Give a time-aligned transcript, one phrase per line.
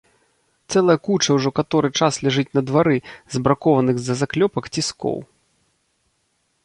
[0.75, 2.97] Цэлая куча ўжо каторы час ляжыць на двары
[3.35, 5.17] збракованых з-за заклёпак ціскоў!